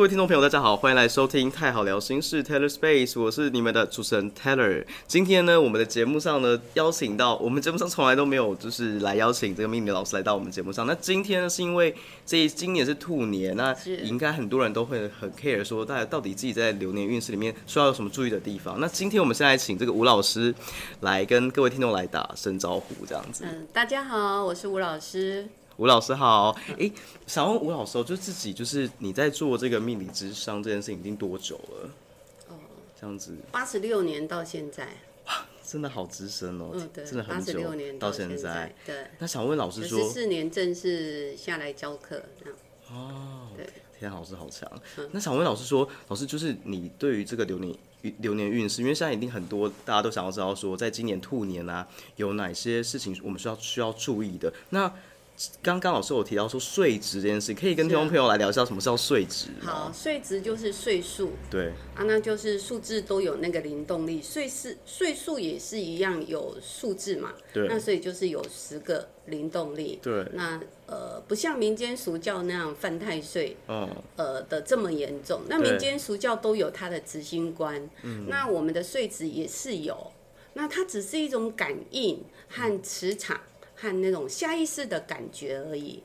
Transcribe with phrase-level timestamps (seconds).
[0.00, 4.82] 各位听众朋友，大家好，欢迎来收听太好聊心事 Taylor Space，我是你们的主持人 Taylor。
[5.06, 10.86] 今天呢，我们的节目上呢，邀请到我们节目上从来都没有就是来邀请这个命理老师来到我们节目上。
[10.86, 11.94] 那今天呢，是因为
[12.24, 18.80] 这今年是兔年，那应该很多人都会很 care 说，大家到底自己在流年运势里面需要有什么注意的地方。
[18.80, 20.54] 那今天我们现在请这个吴老师
[21.00, 23.44] 来跟各位听众来打声招呼，这样子。
[23.46, 25.46] 嗯，大家好，我是吴老师。
[25.80, 26.92] 吴老师好，哎，
[27.26, 31.90] 想问吴老师，就自己就是你在做这个命理智商这件事情已经多久了？
[32.48, 32.54] 哦，
[33.00, 34.86] 这样子，八十六年到现在，
[35.24, 39.06] 哇，真的好资深哦，真的很久，到现在，对。
[39.18, 42.58] 那想问老师说，十四年正式下来教课，这样，
[42.92, 43.66] 哦，对，
[43.98, 44.70] 天，老师好强。
[45.12, 47.74] 那想问老师说，老师就是你对于这个流年
[48.18, 54.52] 流年运势，因为现在一定很多大家都想要知道说，在今年兔年啊，有哪些事情我们需要需要注意的？
[54.68, 54.92] 那
[55.62, 59.46] 刚刚老师有提到说税值这件事，可以跟听众朋友来聊一下什么叫税值。
[59.62, 61.32] 好，税值就是税数。
[61.50, 67.32] 对啊，那就是数字都有那个灵动力，税是岁数也是一样有数字嘛。
[67.52, 67.66] 对。
[67.68, 69.98] 那所以就是有十个灵动力。
[70.02, 70.26] 对。
[70.34, 75.40] 那呃，不像民间俗教那样犯太岁，嗯，呃的这么严重。
[75.48, 77.88] 那民间俗教都有它的执行官。
[78.02, 78.26] 嗯。
[78.28, 80.12] 那我们的税值也是有，
[80.52, 83.40] 那它只是一种感应和磁场。
[83.80, 86.02] 看那种下意识的感觉而已，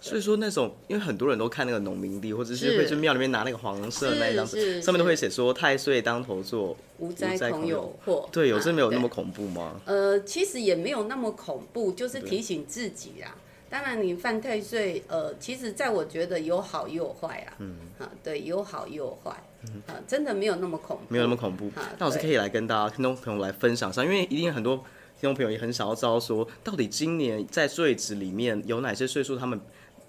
[0.00, 4.44] 所以说那种，因为很多人都看那个农民地，或者是会去庙里面拿那个黄色那一张，
[4.82, 8.28] 上面都会写说太岁当头坐，无灾恐有祸。
[8.32, 9.80] 对，有真没有那么恐怖吗？
[9.84, 13.36] 呃，其实也没有那么恐怖，就是提醒自己啊。
[13.70, 17.54] 当然，你犯太岁，呃，其实在我觉得有好也有坏啊。
[17.60, 19.30] 嗯，啊，对，有好也有坏，
[19.86, 21.70] 啊，真的没有那么恐怖，没有那么恐怖。
[21.98, 24.84] 那我是可以来跟大家听众朋友来分享一下，因为一定很多。
[25.20, 29.58] 听众朋友也很想要知道，说到底今年在岁值里面有哪些岁数，他们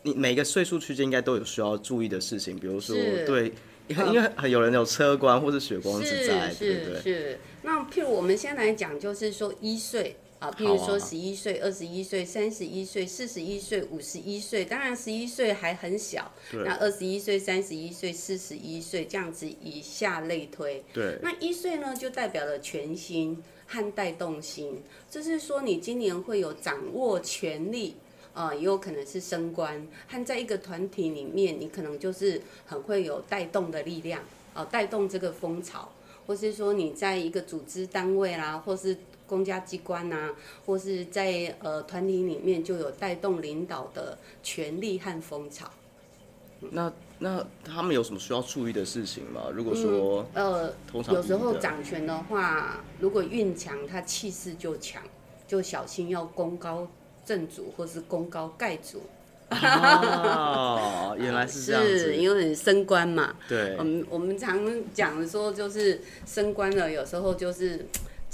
[0.04, 2.96] 你每个岁数区间应该都有需要注意的事情，比如说
[3.26, 3.54] 对，
[3.88, 7.02] 因为很有人有车光或是血光之灾，对不对？
[7.02, 7.40] 是。
[7.64, 20.84] 那譬如我们先来讲，就是说一岁啊，譬如说十一岁、二十一岁、三十一岁、四十一岁、五十一岁，当然十一岁还很小，那二十一岁、三十一岁、四十一岁这样子以下类推。
[20.94, 21.18] 对。
[21.22, 23.42] 那一岁呢，就代表了全新。
[23.68, 24.80] 和带动性，
[25.10, 27.96] 就是说你今年会有掌握权力，
[28.32, 34.22] 啊，也有可能是升官，和在一个团体里面，你可能就是很会有带动的力量，
[34.54, 35.92] 啊，带动这个风潮，
[36.28, 38.96] 或是说你在一个组织单位啦，或是
[39.28, 40.30] 公家机关呐，
[40.66, 45.70] 或是在呃团体里面就有带动领导的权力和风潮。
[46.72, 49.44] 那那他们有什么需要注意的事情吗？
[49.54, 50.74] 如果说呃，
[51.12, 55.04] 有时候掌权的话，如果运强，他气势就强，
[55.48, 56.88] 就小心要功高
[57.26, 59.02] 震主或是功高盖主。
[59.50, 63.36] 哦， 原来是这样子，因为升官嘛。
[63.48, 64.58] 对，我们我们常
[64.94, 67.86] 讲说，就是升官了，有时候就是。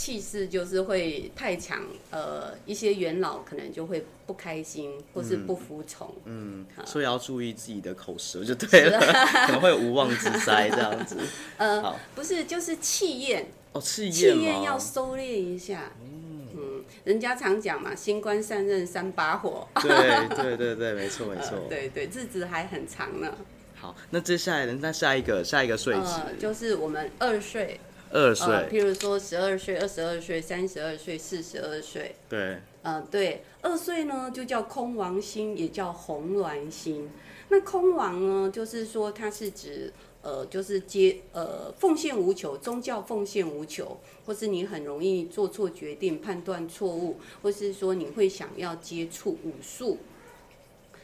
[0.02, 1.80] 气势就是会太强，
[2.10, 6.12] 呃，一些元老可能就会不开心或是不服从。
[6.26, 9.00] 嗯，所以要注意自己的口舌就对了，
[9.46, 11.18] 可能会无妄之灾这样子。
[11.58, 13.46] 呃，不是，就是气焰。
[13.74, 15.92] 哦，气焰气焰要收敛一下。
[16.02, 19.68] 嗯，人家常讲嘛，新官上任三把火。
[19.84, 21.60] 对对对对，没错没错。
[21.70, 23.32] 对对，日子还很长呢。
[23.76, 27.80] 好，那接下来呢那下一个下一个岁值就是我们二岁。
[28.12, 32.16] 二岁，譬如说十二岁、二十二岁、三十二岁、四十二岁。
[32.30, 32.58] 对。
[32.84, 37.10] 嗯，对，二岁呢就叫空王星，也叫红鸾星。
[37.50, 50.00] 那空王呢，就是说它是指呃，就是接呃奉献无求，宗教奉献无求，或是你很容易做错决定、判断错误，或是说你会想要接触武术。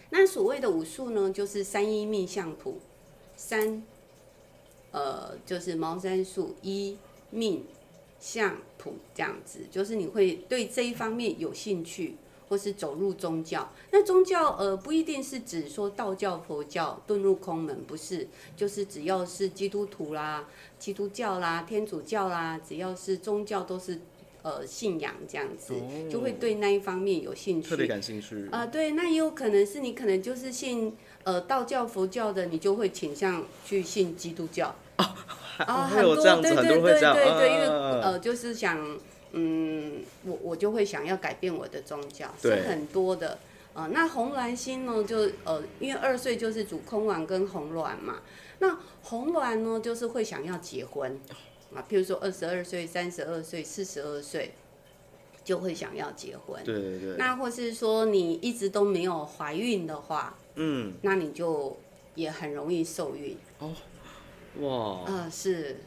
[0.10, 2.80] 那所谓的武术呢，就是三一命相图，
[3.36, 3.84] 三。
[4.92, 6.98] 呃，就是茅山术一
[7.30, 7.64] 命
[8.20, 12.16] 相谱这样子，就是你会对这一方面有兴趣，
[12.50, 13.72] 或是走入宗教。
[13.92, 20.48] 那宗教呃不一定是指说道教、佛教遁入空门，不是，就是只要是基督徒啦、
[20.80, 24.00] 基督教啦、天主教啦，只要是宗教都是
[24.48, 25.74] 呃信仰这样子，
[26.10, 28.66] 就会对那一方面有兴趣，特别感兴趣啊。
[28.66, 34.74] 对，那也有可能是你可能就是信呃道教、佛教的，你就会倾向去信基督教。
[34.96, 35.04] 啊，
[35.92, 38.98] 很多对对对对对，因为呃，就是想，
[39.34, 43.38] 嗯，我我就会想要改变我的宗教，是很多的。
[43.74, 48.22] 呃，那红鸾星呢，就呃，因为二岁就是主空鸾跟红鸾嘛，
[48.60, 51.20] 那红鸾呢，就是会想要结婚
[51.76, 54.54] 啊，譬如说二十二岁、三十二岁、四十二岁，
[55.44, 56.64] 就会想要结婚。
[56.64, 57.16] 对对对。
[57.18, 61.78] 那或是说你一直都没有怀孕的话，嗯，那你就。
[62.18, 63.38] 也很容易受孕。
[63.60, 63.72] 哦
[64.60, 65.78] 哇，啊、是，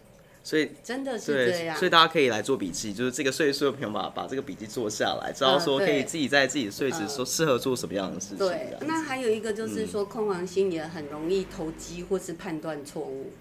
[0.45, 1.85] 所以真的是这对，样所。
[1.85, 8.39] 以大家可以来做笔记，就是这个岁数的朋友把把这个笔记做下来，知道说可以自己在自己的岁时说适合做什么样的事情。
[8.39, 13.33] 这对那还有一个就是说，空王星也很容易投机或是判断错误。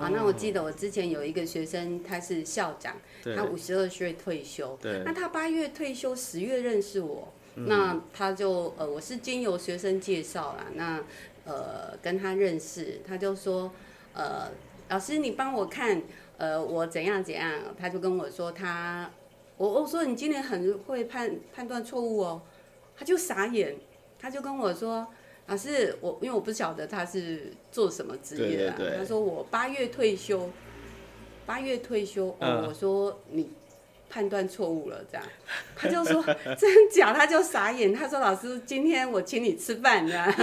[0.00, 2.96] 啊，那我记得我之前有一个学生，他是校长，
[3.36, 5.02] 他五十二岁退休，对。
[5.04, 7.66] 那他八月退休，十月认识我，嗯。
[7.66, 11.02] 那他就呃，我是经由学生介绍啦，那
[11.44, 13.72] 呃跟他认识，他就说
[14.14, 14.50] 呃，
[14.88, 16.02] 老师你帮我看，
[16.38, 19.10] 呃我怎样怎样，他就跟我说他，
[19.56, 22.42] 我我说你今年很会判判断错误哦，
[22.96, 23.76] 他就傻眼，
[24.18, 25.06] 他就跟我说。
[25.50, 30.48] 老师，我因为我不晓得他是做什么职业的啊，对对对他说我八月退休，
[31.44, 32.66] 八月退休，哦，嗯。
[32.68, 33.50] 我说你
[34.10, 35.24] 判断错误了，这样，
[35.76, 36.22] 他就说
[36.58, 40.34] 真假，他就傻眼，他说老师，今天我请你吃饭，这样，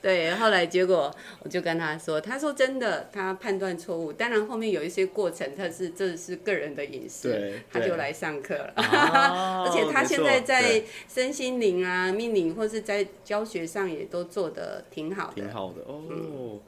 [0.00, 8.72] 对，后来结果我就跟他说，他说真的，他判断错误，当然后面有一些过程，他是这是个人的隐私他就来上课了。
[8.76, 15.34] 哦 而且他现在在身心灵啊、命理或是在教学上也都做得挺好的。
[15.34, 16.02] 挺好的哦。
[16.10, 16.60] 嗯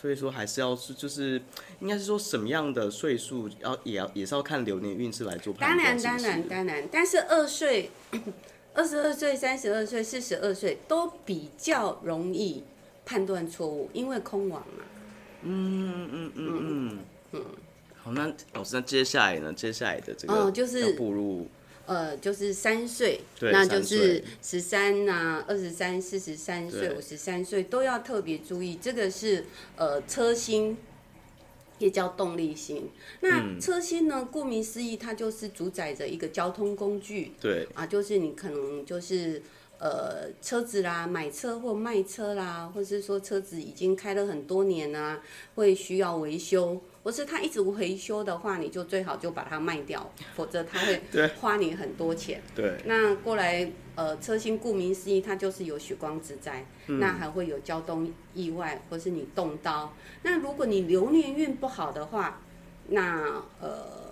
[0.00, 1.40] 所以说还是要是就是
[1.80, 5.76] 应该是说什么样的岁数要也要也是要看流年运势来做判断。
[5.76, 7.90] 当然，当然，当然，但是二岁、
[8.72, 12.64] 二十二岁、三十二岁、四十二岁都比较容易
[13.04, 14.84] 判断错误，因为空亡嘛。
[15.42, 16.98] 嗯嗯嗯嗯
[17.32, 17.44] 嗯。
[18.02, 19.52] 好，那老师，那接下来呢？
[19.52, 21.46] 接下来的这个哦就是要步入
[21.90, 28.78] 呃，就是三岁，那就是十三呐、二十三、四十三岁、五十三岁都要特别注意。
[28.80, 29.44] 这个是
[29.74, 30.76] 呃车薪，
[31.78, 32.88] 也叫动力型。
[33.22, 37.32] 那嗯车薪呢，顾名思义，它就是主宰着一个交通工具。
[37.40, 39.42] 对啊，就是你可能就是
[39.80, 45.20] 呃车子啦，买车或卖车啦，或是说车子已经开了很多年啦、
[45.56, 51.00] 会需要维修，或是它一直维修的话，你就最好就把它卖掉， 否则它会
[51.40, 52.42] 花你很多钱。
[52.54, 59.94] 对那过来呃，车星顾名思义，它就是有血光之灾，嗯那还会有交通意外，或是你动刀。
[60.22, 62.40] 那如果你流年运不好的话，
[62.88, 64.09] 那呃。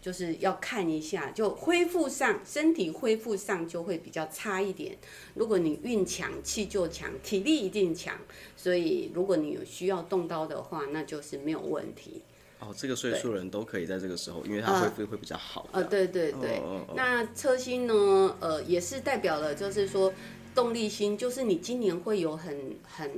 [0.00, 4.96] 就是要看一下，就恢复上身体恢复上就会比较差一点。
[5.34, 8.16] 如果你运强，气就强，体力一定强，
[8.56, 12.22] 所以如果你有需要动刀的话，那就是没有问题。
[12.60, 15.66] 哦，这个岁数人都可以在这个时候，因为他恢复会比较好。
[15.72, 16.94] 呃，对对对，哦哦哦。
[16.94, 20.12] 那车薪呢，呃，也是代表了，就是说
[20.54, 23.10] 动力星，就是你今年会有很很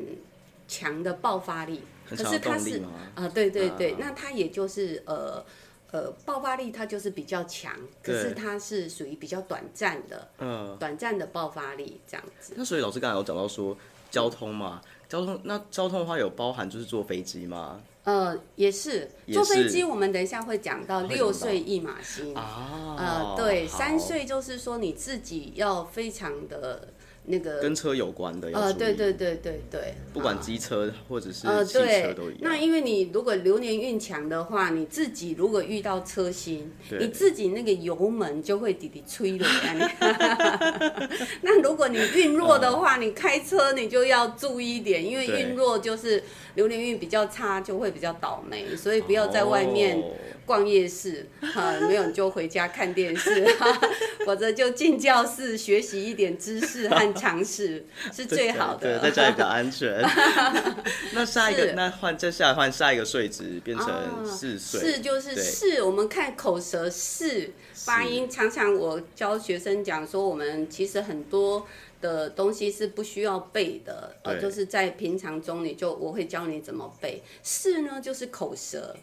[0.68, 2.82] 强的爆发力，可是它是
[3.16, 3.96] 啊、对对对，啊。
[3.98, 5.44] 那它也就是呃
[5.92, 7.72] 呃爆发力它就是比较强，
[8.02, 12.54] 可是它是属于比较短暂的，嗯，短暂的爆发力这样子。
[12.56, 13.76] 那所以老师刚才有讲到说
[14.10, 17.80] 交通嘛，交通那交通的话有包含就是坐飞机吗？
[18.04, 22.34] 呃，也是坐飞机，我们等一下会讲到六岁一马星。
[22.34, 26.88] 啊，呃，对，三岁就是说你自己要非常的
[27.24, 32.38] 那个跟车有关的要呃，注意对对对对对，不管啊机车或者是呃汽车对都一样。
[32.40, 39.46] 那因为你如果流年运强的话，你自己如果遇到车星，对你自己那个油门就会滴滴吹了。
[41.42, 46.22] 那如果你运弱的话，你开车你就要注意一点，因为对运弱就是
[46.56, 49.96] 流年运比较差，就会比较倒霉，所以不要在外面。
[49.96, 50.10] 哦
[50.44, 53.80] 逛夜市，哈、没有你就回家看电视，哈，
[54.26, 58.98] 否则就进教室学习一点知识和常识 是最好的。
[58.98, 60.02] 对，在家里比较安全。
[61.14, 64.80] 那下一个，那换接下来换下一个岁值，变成啊四岁。
[64.80, 71.66] 是就是对是，我们看口舌是发音，常常我教学生讲说，我们其实很多
[72.00, 77.22] 的东西是不需要背的，呃，就是在平常中你就我会教你怎么背。
[77.42, 78.96] 是呢，就是口舌。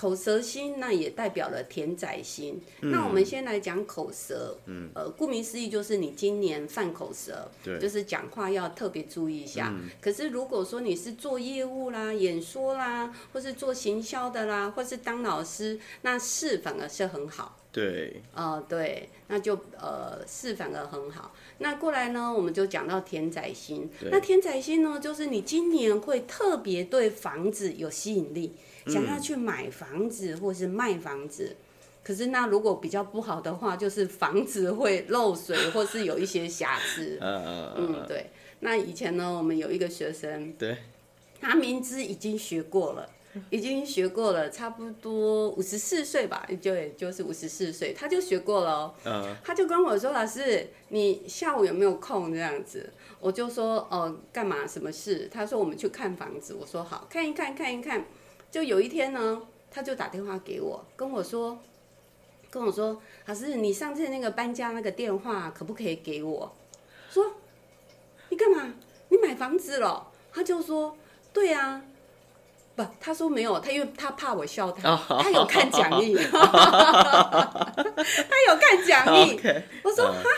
[0.00, 2.58] 口舌心那也代表了田仔心。
[2.80, 9.74] 嗯那我们先来讲口舌，嗯，呃，顾名思义就是你今年犯口舌，对嗯就是讲话要特别注意一下。
[10.00, 17.58] 可是如果说你是做业务啦、演说啦，或是做行销的啦，或是当老师，那是反而是很好。
[17.70, 21.32] 对，呃，对，那就呃是反而很好。
[21.58, 23.88] 那过来呢，我们就讲到田仔心。
[24.10, 28.56] 那田仔心呢，就是你今年会特别对房子有吸引力，
[28.90, 31.56] 想要去买房子或是卖房子。
[32.02, 37.18] 可是那如果比较不好的话，就是房子会漏水或是有一些瑕疵。
[37.22, 38.30] 嗯，嗯，对。
[38.60, 40.76] 那以前呢，我们有一个学生，对，
[41.40, 43.08] 他明知已经学过了，
[43.50, 48.94] 已经学过了，差不多五十四岁吧，就也就是五十四岁，他就学过了哦。
[49.04, 54.66] 嗯，他就跟我说：“老师，你下午有没有空？”这样子，我就说：“哦，干嘛？
[54.66, 58.04] 什么事？”他说：“我们去看房子。”我说：“好看一看，看一看。”
[58.50, 61.58] 就有一天呢，他就打电话给我，跟我说，
[62.50, 66.52] 跟我说：“老师，你上次那个搬家那个电话可不可以给我？”
[67.10, 67.34] 说
[68.30, 68.74] ：“你干嘛？
[69.08, 70.96] 你买房子了？”他就说
[71.32, 71.82] ：“对啊。”
[72.76, 76.40] 不，他说没有，他因为他怕我笑他，他有看讲义，他
[78.48, 79.38] 有看讲义。
[79.82, 80.30] 我说嗯哈，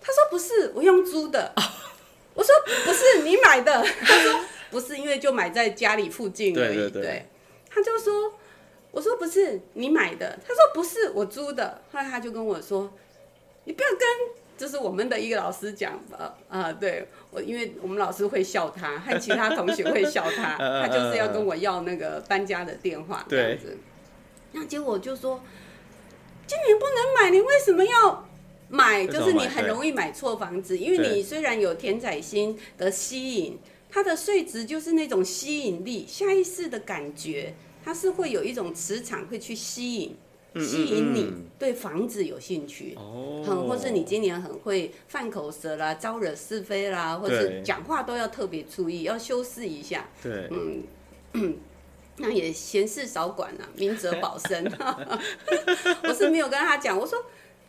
[0.00, 1.52] 他说不是，我用租的。
[2.34, 2.54] 我说
[2.86, 4.40] 不是你买的，他说
[4.72, 6.74] 不是，因为就买在家里附近而已。
[6.74, 7.26] 对对对
[7.70, 8.32] 他就说，
[8.90, 11.82] 我说不是你买的，他说不是我租的。
[11.92, 12.92] 后来他就跟我说，
[13.64, 14.00] 你不要跟
[14.56, 23.76] 就是我们的一个老师讲吧，啊、对我，因为我们老师会笑他，和其他同学会笑他， 嗯他就是要跟我要那个搬家的电话这样子。
[24.52, 25.42] 那结果就说，
[26.46, 28.28] 今年不能买，你为什么要
[28.68, 29.06] 买？
[29.06, 33.58] 就是你很容易买错房子，因为你虽然有田仔心的吸引，
[33.92, 40.16] 它的税值就是那种吸引力，下意识的感觉，它是会有一种磁场会去吸引。
[40.54, 50.06] 吸引你嗯对房子有兴趣，哦，嗯或是你今年很会犯口舌啦、招惹是非啦，或是讲话都要特别注意，要修饰一下。
[50.22, 50.50] 对，
[51.32, 51.56] 嗯
[52.18, 54.62] 那也闲事少管啊，明哲保身。
[56.04, 57.18] 我是没有跟他讲，我说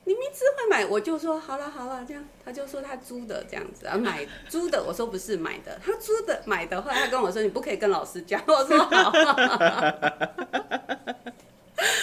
[0.06, 9.12] 你明知会买，我就说好了好了，这样他就说他租的这样子啊， 买租的，我说不是买的，他租的买的，后来他跟我说你不可以跟老师讲，我说好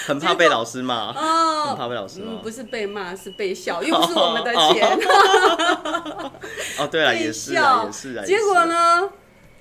[0.06, 1.74] 很怕被老师骂，很哦。
[1.76, 2.50] 怕被老师嗯，不。
[2.50, 4.98] 是被骂，是被笑， 又不是我们的钱，
[6.78, 8.24] 哦，对了，被也是啊，笑也是啊。
[8.24, 8.64] 结果？
[8.66, 9.08] 呢，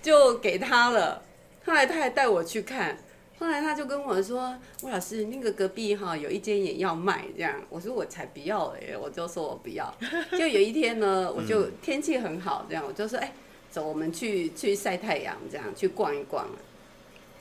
[0.02, 1.22] 就给他了。
[1.66, 2.98] 后来他还带我去看，
[3.40, 4.54] 后来他就跟我说
[4.84, 9.92] ：“魏老师，那个隔壁哈有一间也要卖，这样。”我说：“我才不要嘞！”我就说我不要。
[10.38, 13.34] 就有一天呢，我就天气很好，这样我就说：“哎、
[13.72, 16.46] 走，我们去去晒太阳，这样去逛一逛。”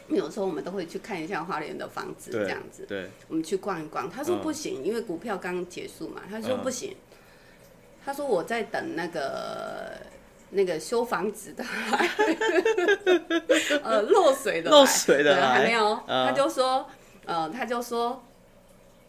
[0.09, 2.87] 有时候我们都会去看一下花莲的房子，这对样子。
[2.89, 4.09] 对，我们去逛一逛。
[4.09, 6.23] 他说嗯不行，因为股票刚结束嘛。
[6.31, 6.95] 他说嗯不行，
[8.05, 10.01] 他说我在等那个
[10.51, 12.09] 那个修房子的来，
[13.85, 15.99] 呃，漏水的来漏水的来还没有。
[16.07, 16.87] 嗯他就说，
[17.27, 18.23] 呃，他就说，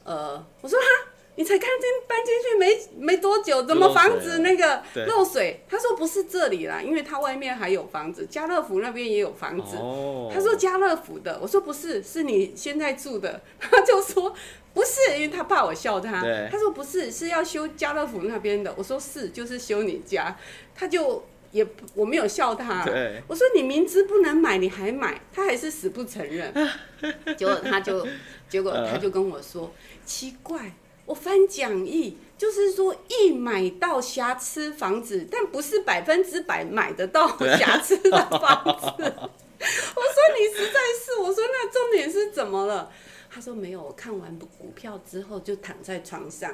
[0.03, 1.08] 呃，我说哈。
[1.39, 5.63] 你才刚进搬进去没没多久，怎么房子那个漏水？
[5.69, 9.77] 他说不是这里啦，因为他外面还有房子，家乐福那边也有房子。
[9.77, 13.41] 哦，他说家乐福的，我说不是，是你现在住的。
[13.57, 14.35] 他就说
[14.73, 16.21] 不是，因为他怕我笑他。
[16.51, 18.73] 他说不是，是要修家乐福那边的。
[18.75, 20.37] 我说是，就是修你家。
[20.75, 21.65] 他就也
[21.95, 22.83] 我没有笑他。
[22.83, 26.53] 对我说你明知不能买，你还买，他还是死不承认。
[27.37, 28.05] 结果他就，
[28.49, 29.73] 结果他就跟我说，
[30.05, 30.73] 奇怪。
[31.09, 38.93] 我翻讲义，就是说一买到瑕疵房子，但不是百分之百买得到瑕疵的房子。
[38.95, 42.91] 我说你实在是，我说那重点是怎么了？
[43.27, 46.53] 他说没有，我看完股票之后就躺在床上，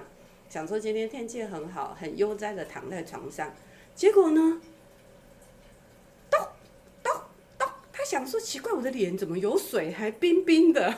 [0.50, 3.54] 想说今天天气很好，很悠哉的躺在床上，
[3.94, 4.62] 结果呢，
[6.32, 6.40] 咚
[7.04, 7.12] 咚
[7.60, 10.96] 咚，他想说奇怪，我的脸怎么有水，还冰冰的，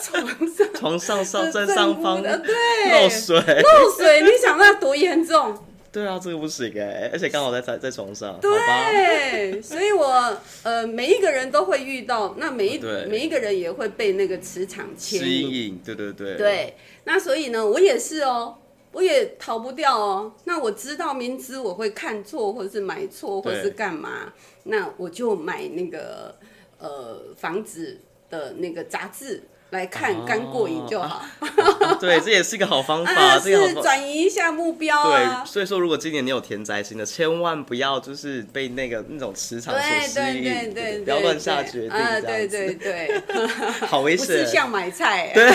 [0.00, 2.54] 床 上床上上的正上方的对
[2.90, 5.56] 漏水，漏水，你想那多严重？
[5.92, 8.38] 对啊，这个不行哎，而且刚好在在在床上？
[8.40, 15.78] 对， 所以我呃每一个人都会遇到，那每一对每一个人也会被那个磁场牵引。
[15.84, 18.56] 对对对，对，那所以呢，我也是哦，
[18.92, 20.32] 我也逃不掉哦。
[20.44, 24.32] 那我知道明知我会看错，或者是买错，或者是对干嘛，
[24.64, 26.34] 那我就买那个
[26.78, 31.22] 呃房子的那个杂志来看，刚过瘾就好。
[31.98, 33.72] 对，这也是一个好方法，啊，是。
[33.74, 35.50] 转移一下目标啊对，。
[35.50, 43.22] 所以说，如果今年你有田宅心的，千万不要就是被那个那种磁场所对吸对引，对对，不要乱下决定，对对对，
[43.88, 44.46] 好危不是险。
[44.46, 45.50] 像买菜，对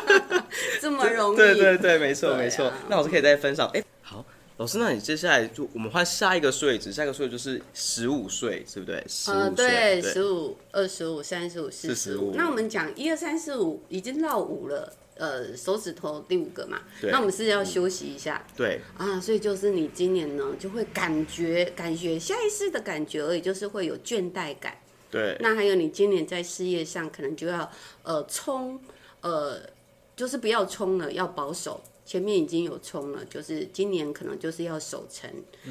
[0.80, 1.36] 这么容易。
[1.36, 2.72] 对对对，没错啊没错。
[2.88, 3.86] 那老师可以再分享，哎，好，
[4.60, 9.02] 老师，那你接下来就我们换下一个岁值，下一个岁就是十五岁，是不对？
[9.08, 12.34] 十呃，五岁，对，十五、二十五、三十五、四十五。
[12.34, 16.78] 那我们讲一二三四五已经绕五了，呃，手指头第五个嘛。
[17.04, 24.76] 那我们是要休息一下、对啊，所以就是你今年呢就会感觉感觉下意识的感觉而已，就是会有倦怠感。
[25.10, 28.78] 对那还有你今年在事业上可能就要呃冲，
[29.22, 29.58] 呃，
[30.14, 31.82] 就是不要冲了，要保守。
[32.10, 35.30] 前面已经有冲了，就是今年可能就是要守成，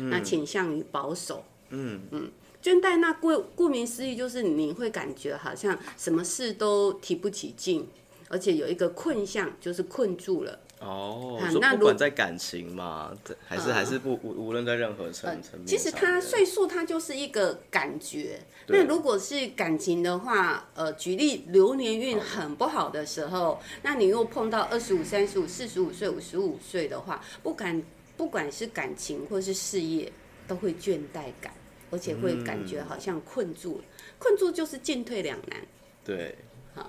[0.09, 1.43] 那倾向于保守。
[1.67, 2.31] 嗯嗯，
[2.63, 7.85] 倦怠那顾顾名思义就是你会感觉好像什么事都提不起劲，
[8.29, 10.57] 而且有一个困象，就是困住了。
[10.79, 18.39] 哦，啊那不管在感情嘛，对还是还是不无无论在任何层层面其实它岁数它就是一个感觉。
[18.67, 27.83] 那如果是感情的话，呃，举例流年运很不好的时候，那你又碰到二十五、三十五、四十五岁、五十五岁的话，不管
[28.15, 30.11] 不管是感情或是事业，
[30.47, 31.53] 都会倦怠感，
[31.91, 33.83] 而且会感觉好像困住了。
[34.17, 35.59] 困住就是进退两难。
[36.05, 36.35] 对，
[36.75, 36.83] 对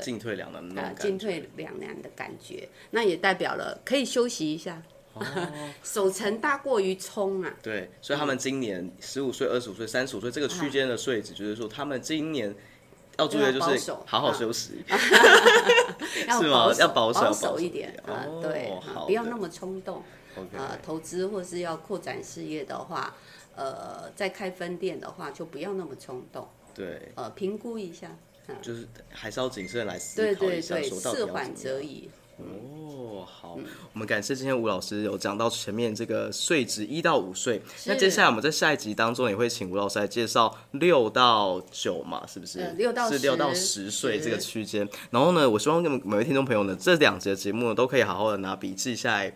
[0.00, 1.02] 进退两难啊，种感觉。
[1.02, 4.82] 进退两难的感觉，那也代表了可以休息一下。
[5.84, 12.54] 守成大过于冲啊，对，所以他们今年十五岁、二十五岁、三十五岁这个区间的岁子，就是说他们今年
[13.18, 14.82] 要注意的就是好好啊休息。
[16.26, 16.64] 要是吗？
[16.64, 17.60] 保守要保守保保守。
[17.60, 17.94] 一点。
[18.06, 18.72] 啊，哦对，
[19.04, 20.02] 不要那么冲动。
[20.56, 23.14] 呃，投资或是要扩展事业的话，
[23.54, 28.16] 呃，在开分店的话就不要那么冲动，对，呃，评估一下。
[28.48, 32.10] 啊就是还是要谨慎来思考一下，说到底。
[32.38, 42.58] 哦，好，嗯我们感谢今天吴老师有讲到前面这个岁值一到五岁，那接下来我们在下一集当中也会请吴老师来介绍六到九嘛，是不是？
[42.58, 44.88] 呃六到是六到十岁这个10区间。
[45.10, 49.32] 然后呢，我希望每位听众朋友呢，这两节节目呢都可以好好的拿笔记下来。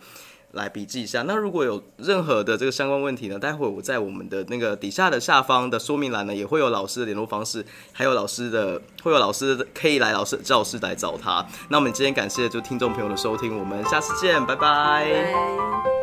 [0.57, 1.23] 来笔记一下。
[1.23, 11.47] 那如果有任何的这个相关问题呢，待会我在我们的那个底下的下方的说明栏呢，也会有老师的联络方式，还有老师的会有老师可以来老师教室来找他。
[11.69, 15.96] 那我们今天感谢就听众朋友的收听，我们下次见，拜拜。